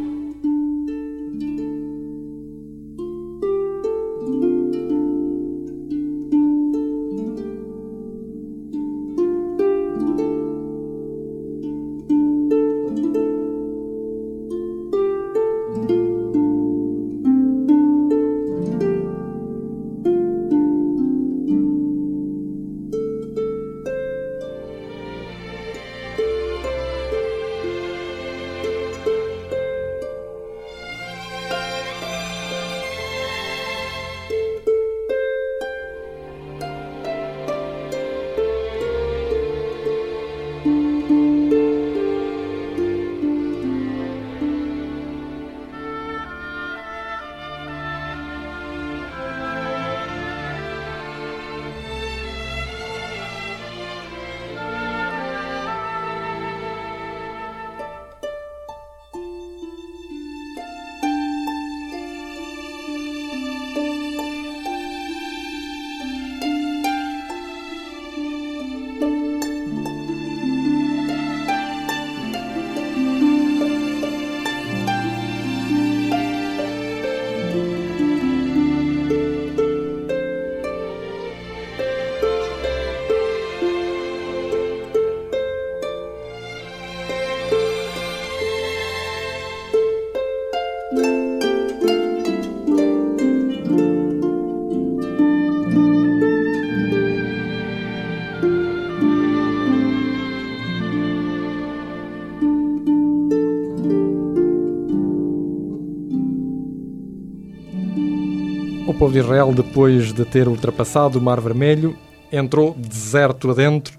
[109.01, 111.97] Povo de Israel, depois de ter ultrapassado o Mar Vermelho,
[112.31, 113.97] entrou deserto adentro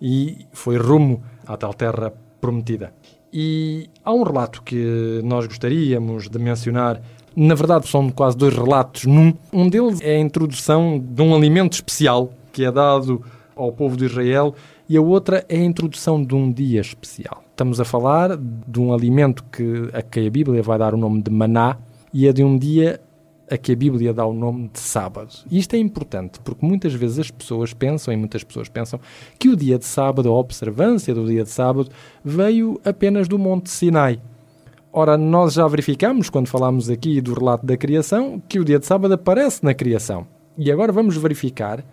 [0.00, 2.94] e foi rumo à tal terra prometida.
[3.32, 7.02] E há um relato que nós gostaríamos de mencionar.
[7.34, 9.34] Na verdade, são quase dois relatos num.
[9.52, 13.24] Um deles é a introdução de um alimento especial que é dado
[13.56, 14.54] ao povo de Israel
[14.88, 17.42] e a outra é a introdução de um dia especial.
[17.50, 21.20] Estamos a falar de um alimento que, a que a Bíblia vai dar o nome
[21.20, 21.76] de maná
[22.12, 23.00] e é de um dia
[23.54, 25.32] a que a Bíblia dá o nome de sábado.
[25.50, 28.98] E isto é importante porque muitas vezes as pessoas pensam, e muitas pessoas pensam,
[29.38, 31.88] que o dia de sábado, a observância do dia de sábado,
[32.24, 34.20] veio apenas do Monte Sinai.
[34.92, 38.86] Ora, nós já verificamos, quando falámos aqui do relato da criação, que o dia de
[38.86, 40.26] sábado aparece na criação.
[40.58, 41.84] E agora vamos verificar,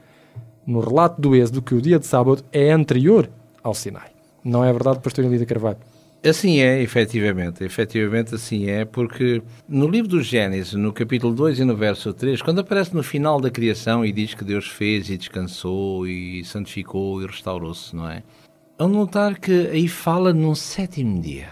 [0.66, 3.30] no relato do Êxodo, que o dia de sábado é anterior
[3.64, 4.12] ao Sinai.
[4.44, 5.78] Não é verdade, Pastor Elida Carvalho?
[6.24, 7.64] Assim é, efetivamente.
[7.64, 12.42] Efetivamente assim é, porque no livro do Gênesis, no capítulo 2 e no verso 3,
[12.44, 17.22] quando aparece no final da criação e diz que Deus fez e descansou e santificou
[17.22, 18.22] e restaurou-se, não é?
[18.78, 21.50] Ao notar que aí fala num sétimo dia.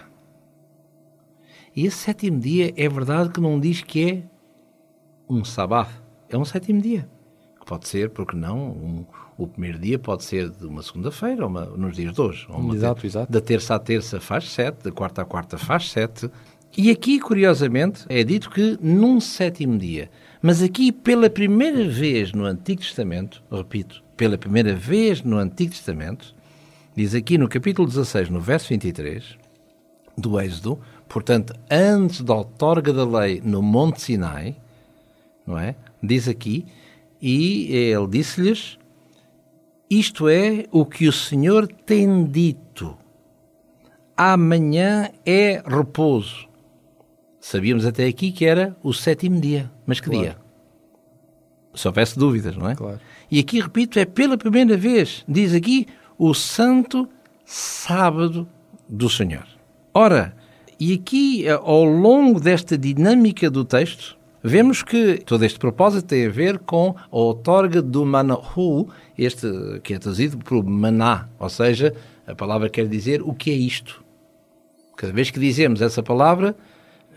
[1.76, 4.24] E esse sétimo dia é verdade que não diz que é
[5.28, 5.90] um sábado,
[6.30, 7.10] é um sétimo dia.
[7.60, 9.06] Que pode ser, porque não, um,
[9.40, 12.46] o primeiro dia pode ser de uma segunda-feira, uma, nos dias de hoje.
[12.76, 13.32] exato, ter, exato.
[13.32, 16.30] Da terça à terça faz sete, da quarta à quarta faz sete.
[16.78, 20.12] E aqui, curiosamente, é dito que num sétimo dia.
[20.42, 26.36] Mas aqui, pela primeira vez no Antigo Testamento, repito, pela primeira vez no Antigo Testamento,
[26.94, 29.38] diz aqui no capítulo 16, no verso 23,
[30.18, 34.58] do Êxodo, portanto, antes da outorga da lei no Monte Sinai,
[35.48, 35.76] não é?
[36.04, 36.66] Diz aqui,
[37.22, 38.78] e ele disse-lhes:
[39.90, 42.96] isto é o que o Senhor tem dito.
[44.16, 46.48] Amanhã é repouso.
[47.40, 49.72] Sabíamos até aqui que era o sétimo dia.
[49.88, 50.24] Mas que claro.
[50.24, 50.38] dia?
[51.74, 52.76] Se houvesse dúvidas, não é?
[52.76, 53.00] Claro.
[53.32, 57.08] E aqui, repito, é pela primeira vez, diz aqui, o Santo
[57.46, 58.48] Sábado
[58.88, 59.48] do Senhor.
[59.94, 60.36] Ora,
[60.80, 66.26] e aqui, eh, ao longo desta dinâmica do texto, vemos que todo este propósito tem
[66.26, 69.48] a ver com a outorga do Manahu, este
[69.84, 71.94] que é trazido por maná, ou seja,
[72.26, 74.04] a palavra quer dizer o que é isto.
[74.96, 76.56] Cada vez que dizemos essa palavra,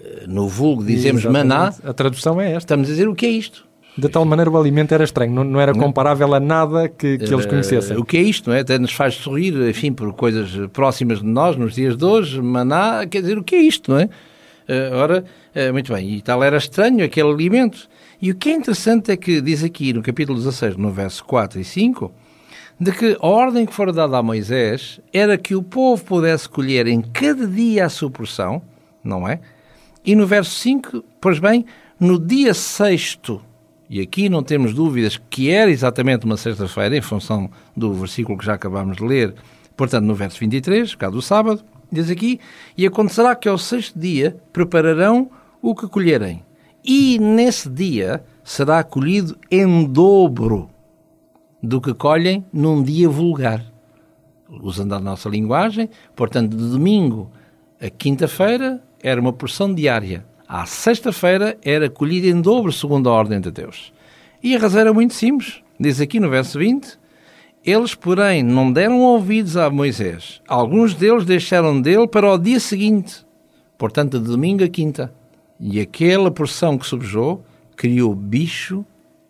[0.00, 1.48] eh, no vulgo dizemos Exatamente.
[1.48, 2.58] maná, A tradução é esta.
[2.58, 3.66] estamos a dizer o que é isto.
[3.98, 7.24] De tal maneira o alimento era estranho, não, não era comparável a nada que, que
[7.35, 7.96] eles Eh, conhecessem.
[7.98, 8.61] O que é isto, não é?
[8.61, 12.40] Até nos faz sorrir, enfim, por coisas próximas de nós nos dias de hoje.
[12.40, 14.08] Maná, quer dizer, o que é isto, não é?
[14.68, 17.88] Eh, ora, eh, muito bem, e tal era estranho aquele alimento.
[18.20, 21.61] E o que é interessante é que diz aqui no capítulo 16, no verso 4
[21.61, 22.12] e 5,
[22.79, 26.87] de que a ordem que fora dada a Moisés era que o povo pudesse colher
[26.87, 28.62] em cada dia a sua porção,
[29.03, 29.40] não é?
[30.05, 31.64] E no verso 5, pois bem,
[31.98, 33.40] no dia sexto,
[33.88, 38.44] e aqui não temos dúvidas que era exatamente uma sexta-feira, em função do versículo que
[38.44, 39.35] já acabámos de ler,
[39.77, 42.40] portanto, no verso 23, cá do sábado, diz aqui:
[42.76, 46.42] E acontecerá que ao sexto dia prepararão o que colherem,
[46.85, 50.68] e nesse dia será colhido em dobro
[51.62, 53.64] do que colhem num dia vulgar.
[54.48, 57.31] Usando a nossa linguagem, portanto, de domingo
[57.81, 60.24] a quinta-feira era uma porção diária.
[60.46, 63.92] À sexta-feira era colhida em dobro segundo a ordem de Deus.
[64.40, 65.62] E a razão era muito simples.
[65.81, 66.96] Diz aqui no verso 20:
[67.64, 70.40] Eles, porém, não deram ouvidos a Moisés.
[70.48, 73.25] Alguns deles deixaram dele para o dia seguinte,
[73.79, 75.12] portanto, de domingo a quinta.
[75.61, 77.44] E aquela porção que subjou
[77.77, 78.85] criou bicho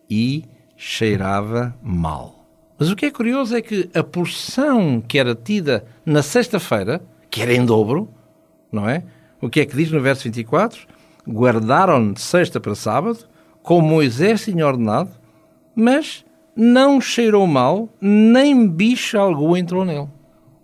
[0.09, 0.45] e
[0.77, 2.47] cheirava mal.
[2.79, 7.43] Mas o que é curioso é que a porção que era tida na sexta-feira, que
[7.43, 8.09] era em dobro,
[8.73, 9.05] não é?
[9.43, 10.87] O que é que diz no verso 24?
[11.29, 13.19] Guardaram de sexta para sábado,
[13.63, 15.11] como Moisés tinha ordenado,
[15.77, 16.25] mas
[16.57, 20.09] não cheirou mal, nem bicho algum entrou nele.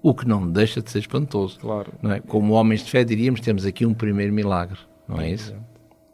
[0.03, 1.59] O que não deixa de ser espantoso.
[1.59, 1.93] Claro.
[2.01, 2.21] Não é?
[2.21, 5.55] Como homens de fé, diríamos, temos aqui um primeiro milagre, não é isso?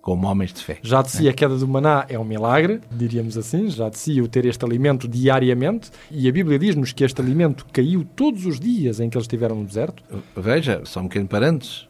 [0.01, 0.79] Como homens de fé.
[0.83, 4.21] Já de si a queda do maná é um milagre, diríamos assim, já de si
[4.21, 8.61] o ter este alimento diariamente, e a Bíblia diz-nos que este alimento caiu todos os
[8.61, 10.03] dias em que eles estiveram no deserto.
[10.37, 11.89] Veja, só um bocadinho parênteses.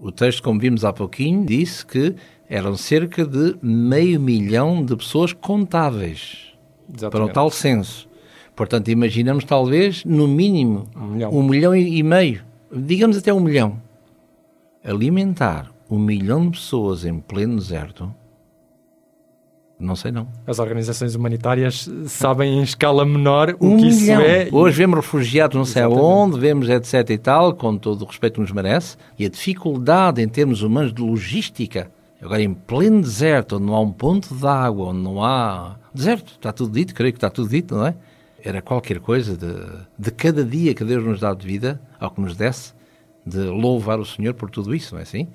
[0.00, 2.14] O texto, como vimos há pouquinho, disse que
[2.48, 6.47] eram cerca de meio milhão de pessoas contáveis
[7.10, 8.08] para o tal censo.
[8.56, 11.30] Portanto, imaginamos talvez, no mínimo, Um milhão.
[11.32, 13.78] um milhão e meio, digamos até um milhão.
[14.84, 18.12] Alimentar um milhão de pessoas em pleno deserto,
[19.78, 20.26] não sei não.
[20.46, 24.20] As organizações humanitárias sabem em escala menor o Um que isso milhão.
[24.20, 24.48] é.
[24.50, 26.04] Hoje vemos refugiados não sei Exatamente.
[26.04, 30.20] aonde, vemos etc e tal, com todo o respeito que nos merece, e a dificuldade
[30.20, 31.90] em termos humanos de logística.
[32.20, 35.76] Agora, em pleno deserto, onde não há um ponto de água, onde não há...
[35.98, 37.96] Deserto, está tudo dito, creio que está tudo dito, não é?
[38.44, 39.52] Era qualquer coisa de,
[39.98, 42.72] de cada dia que Deus nos dá de vida, ao que nos desse,
[43.26, 45.26] de louvar o Senhor por tudo isso, não é assim?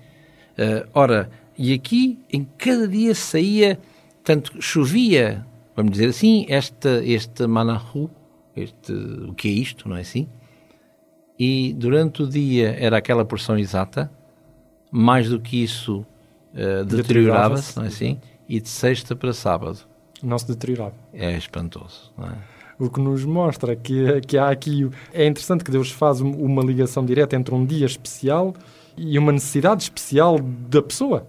[0.57, 3.77] Eh, ora, e aqui, em cada dia saía,
[4.23, 5.45] tanto chovia,
[5.75, 8.09] vamos dizer assim, este, este manahu,
[8.55, 10.29] este, o que é isto, não é assim?
[11.37, 14.09] E durante o dia era aquela porção exata,
[14.89, 16.05] mais do que isso
[16.53, 17.77] deteriorava-se, Deteriorava-se.
[17.77, 18.17] não é assim?
[18.47, 19.91] E de sexta para sábado.
[20.23, 20.93] Não se deteriorava.
[21.13, 22.35] É espantoso, não é?
[22.79, 24.89] O que nos mostra que, que há aqui.
[25.13, 28.53] É interessante que Deus faz um- uma ligação direta entre um dia especial
[28.97, 31.27] e uma necessidade especial da pessoa.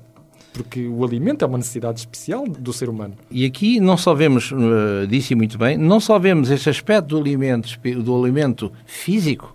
[0.52, 3.14] Porque o alimento é uma necessidade especial do ser humano.
[3.30, 7.18] E aqui não só vemos, eh, disse muito bem, não só vemos este aspecto do
[7.18, 7.68] alimento,
[8.02, 9.54] do alimento físico,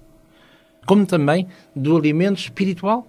[0.85, 3.07] como também do alimento espiritual.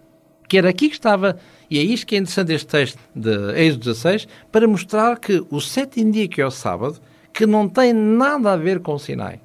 [0.50, 1.38] Que era aqui que estava,
[1.70, 5.60] e é isto que é interessante este texto de Êxodo 16, para mostrar que o
[5.60, 7.00] sétimo dia, que é o sábado,
[7.32, 9.40] que não tem nada a ver com o Sinai.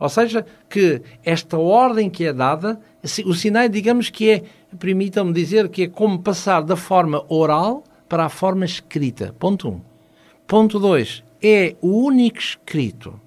[0.00, 2.80] Ou seja, que esta ordem que é dada,
[3.24, 4.42] o Sinai, digamos que é,
[4.76, 9.32] permitam-me dizer, que é como passar da forma oral para a forma escrita.
[9.38, 9.70] Ponto 1.
[9.70, 9.80] Um.
[10.48, 11.22] Ponto 2.
[11.40, 13.20] É o único escrito,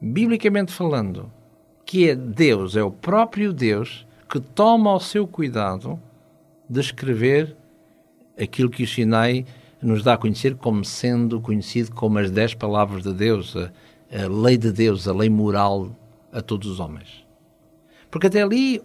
[0.00, 1.28] biblicamente falando,
[1.84, 6.00] que é Deus, é o próprio Deus, que toma ao seu cuidado
[6.68, 7.54] de escrever
[8.40, 9.44] aquilo que o Sinai
[9.82, 13.70] nos dá a conhecer como sendo conhecido como as dez palavras de Deus, a,
[14.24, 15.90] a lei de Deus, a lei moral
[16.32, 17.26] a todos os homens.
[18.10, 18.80] Porque até ali,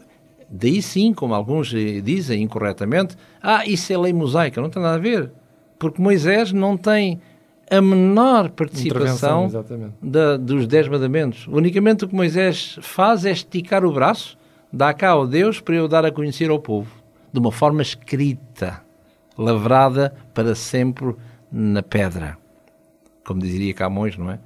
[0.50, 1.70] daí sim, como alguns
[2.04, 5.32] dizem incorretamente, ah, isso é lei mosaica, não tem nada a ver.
[5.80, 7.22] Porque Moisés não tem
[7.70, 9.44] a menor participação
[10.02, 11.48] da- dos Dez Mandamentos.
[11.48, 14.38] Unicamente o que Moisés faz é esticar o braço,
[14.72, 16.92] dá cá ao Deus para eu dar a conhecer ao povo,
[17.32, 18.82] de uma forma escrita,
[19.38, 21.16] lavrada para sempre
[21.52, 22.38] na pedra.
[23.26, 24.40] como diria Camões, não é?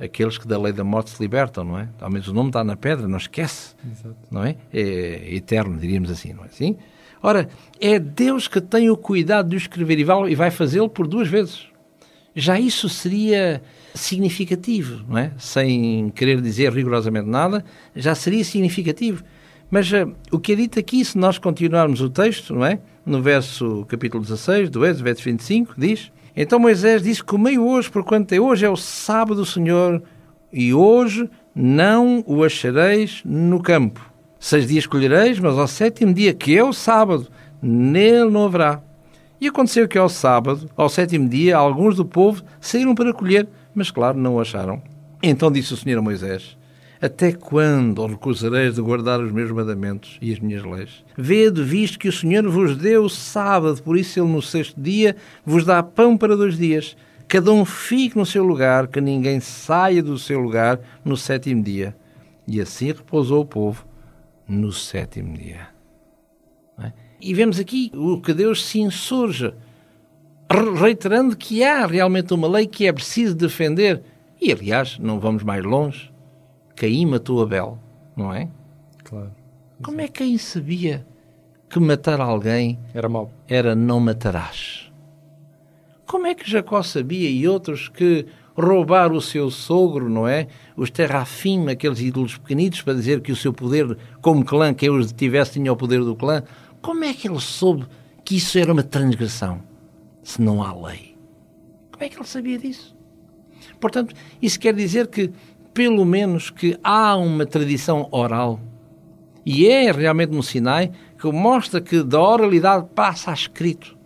[0.00, 1.88] Aqueles que da lei da morte se libertam, não é?
[2.00, 4.16] Ao menos o nome está na pedra, não esquece, Exato.
[4.30, 4.56] não é?
[4.72, 6.76] É eterno, diríamos assim, não é assim?
[7.20, 7.48] Ora,
[7.80, 11.66] é Deus que tem o cuidado de o escrever e vai fazê-lo por duas vezes.
[12.34, 13.60] Já isso seria
[13.92, 15.32] significativo, não é?
[15.36, 17.64] Sem querer dizer rigorosamente nada,
[17.96, 19.24] já seria significativo.
[19.70, 22.80] Mas uh, o que é dito aqui, se nós continuarmos o texto, não é?
[23.04, 28.32] No verso capítulo 16 do Êxodo, verso 25, diz: Então Moisés disse: Comei hoje, porquanto
[28.32, 30.02] é hoje é o sábado do Senhor,
[30.52, 34.00] e hoje não o achareis no campo.
[34.40, 37.26] Seis dias colhereis, mas ao sétimo dia, que é o sábado,
[37.60, 38.80] nele não haverá.
[39.40, 43.90] E aconteceu que ao sábado, ao sétimo dia, alguns do povo saíram para colher, mas
[43.90, 44.82] claro, não o acharam.
[45.22, 46.57] Então disse o Senhor a Moisés:
[47.00, 51.04] até quando recusareis de guardar os meus mandamentos e as minhas leis?
[51.16, 55.16] Vede, visto que o Senhor vos deu o sábado, por isso ele no sexto dia
[55.44, 56.96] vos dá pão para dois dias.
[57.28, 61.94] Cada um fique no seu lugar, que ninguém saia do seu lugar no sétimo dia.
[62.46, 63.86] E assim repousou o povo
[64.48, 65.68] no sétimo dia.
[66.80, 66.92] É?
[67.20, 69.52] E vemos aqui o que Deus se insurge,
[70.80, 74.02] reiterando que há realmente uma lei que é preciso defender.
[74.40, 76.10] E, aliás, não vamos mais longe
[76.78, 77.76] Caim matou Abel,
[78.16, 78.48] não é?
[79.02, 79.32] Claro.
[79.82, 81.04] Como é que Caim sabia
[81.68, 83.32] que matar alguém era mau?
[83.48, 84.92] Era não matarás.
[86.06, 88.26] Como é que Jacó sabia e outros que
[88.56, 90.46] roubar o seu sogro, não é?
[90.76, 95.12] Os terrafim, aqueles ídolos pequenitos, para dizer que o seu poder, como clã, quem os
[95.12, 96.44] tivesse tinha o poder do clã.
[96.80, 97.86] Como é que ele soube
[98.24, 99.60] que isso era uma transgressão,
[100.22, 101.16] se não há lei?
[101.90, 102.96] Como é que ele sabia disso?
[103.80, 105.32] Portanto, isso quer dizer que
[105.72, 108.60] pelo menos que há uma tradição oral.
[109.44, 113.96] E é realmente no Sinai que mostra que da oralidade passa a escrito.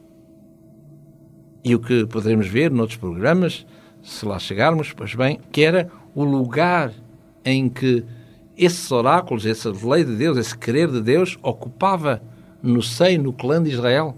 [1.65, 3.67] E o que poderemos ver noutros programas,
[4.03, 6.93] se lá chegarmos, pois bem, que era o lugar
[7.45, 8.05] em que
[8.57, 12.23] esses oráculos, essa lei de Deus, esse querer de Deus, ocupava
[12.63, 14.17] no seio, no clã de Israel.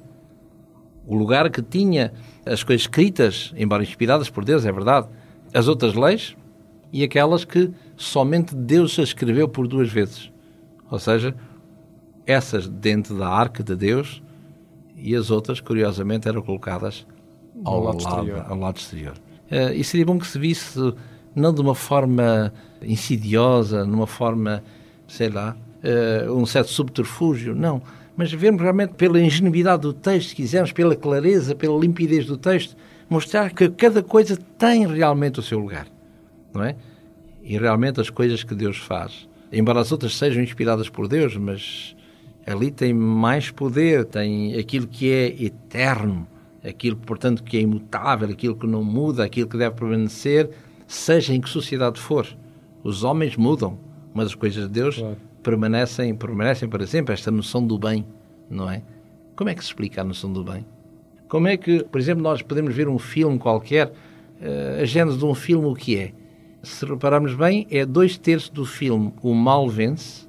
[1.06, 2.12] O lugar que tinha
[2.44, 5.06] as coisas escritas, embora inspiradas por Deus, é verdade,
[5.52, 6.36] as outras leis,
[6.94, 10.30] e aquelas que somente Deus escreveu por duas vezes.
[10.88, 11.34] Ou seja,
[12.24, 14.22] essas dentro da arca de Deus
[14.96, 17.04] e as outras, curiosamente, eram colocadas
[17.64, 18.46] ao, lado, exterior.
[18.48, 19.14] Ao lado exterior.
[19.50, 20.78] Uh, e seria bom que se visse
[21.34, 24.62] não de uma forma insidiosa, numa forma,
[25.08, 27.82] sei lá, uh, um certo subterfúgio, não.
[28.16, 32.76] Mas vermos realmente pela ingenuidade do texto, se quisermos, pela clareza, pela limpidez do texto,
[33.10, 35.88] mostrar que cada coisa tem realmente o seu lugar
[36.54, 36.76] não é?
[37.42, 41.94] E realmente as coisas que Deus faz, embora as outras sejam inspiradas por Deus, mas
[42.46, 46.26] ali tem mais poder, tem aquilo que é eterno,
[46.66, 50.50] aquilo, portanto, que é imutável, aquilo que não muda, aquilo que deve permanecer,
[50.86, 52.26] seja em que sociedade for.
[52.82, 53.78] Os homens mudam,
[54.12, 55.16] mas as coisas de Deus claro.
[55.42, 57.14] permanecem, permanecem para sempre.
[57.14, 58.06] Esta noção do bem,
[58.48, 58.82] não é?
[59.36, 60.64] Como é que se explica a noção do bem?
[61.28, 65.24] Como é que, por exemplo, nós podemos ver um filme qualquer, uh, a gênese de
[65.24, 66.12] um filme, o que é?
[66.64, 70.26] Se repararmos bem, é dois terços do filme o mal vence,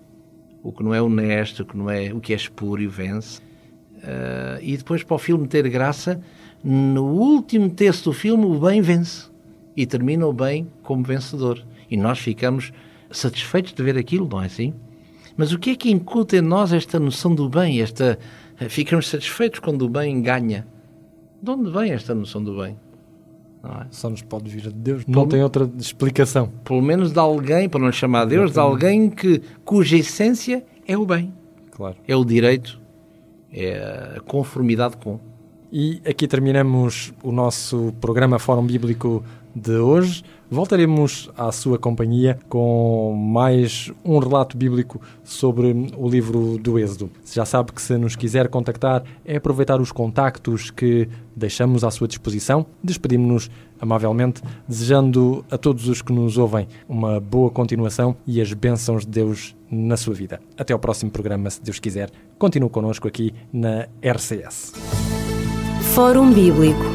[0.62, 4.60] o que não é honesto, o que não é o que é espúrio vence, uh,
[4.62, 6.22] e depois para o filme ter graça,
[6.64, 9.30] no último terço do filme o bem vence
[9.76, 11.64] e termina o bem como vencedor.
[11.90, 12.72] E nós ficamos
[13.12, 14.74] satisfeitos de ver aquilo, não é assim?
[15.38, 17.82] Mas o que é que incuta em nós esta noção do bem?
[17.82, 18.18] Esta,
[18.70, 20.66] ficamos satisfeitos quando o bem ganha.
[21.42, 22.78] De onde vem esta noção do bem?
[23.82, 23.88] É?
[23.92, 26.50] Só nos pode vir de Deus, não tem outra explicação.
[26.64, 31.06] Pelo menos de alguém, para não chamar Deus, de alguém que, cuja essência é o
[31.06, 31.34] bem.
[31.72, 31.96] Claro.
[32.08, 32.80] É o direito,
[33.52, 35.20] é a conformidade com.
[35.72, 39.24] E aqui terminamos o nosso programa Fórum Bíblico
[39.56, 40.24] de hoje.
[40.52, 47.10] Voltaremos à sua companhia com mais um relato bíblico sobre o livro do Êxodo.
[47.26, 52.08] Já sabe que se nos quiser contactar é aproveitar os contactos que deixamos à sua
[52.08, 52.66] disposição.
[52.84, 53.50] Despedimos-nos
[53.80, 59.12] amavelmente, desejando a todos os que nos ouvem uma boa continuação e as bênçãos de
[59.12, 60.40] Deus na sua vida.
[60.58, 62.12] Até ao próximo programa, se Deus quiser.
[62.38, 64.74] Continue connosco aqui na RCS.
[65.94, 66.95] Fórum Bíblico